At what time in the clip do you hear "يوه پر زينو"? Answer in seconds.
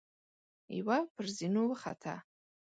0.77-1.61